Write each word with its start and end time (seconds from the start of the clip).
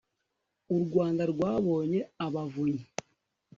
u 0.75 0.77
rwanda 0.83 1.23
rwabonye 1.33 1.99
abavunyi 2.25 2.83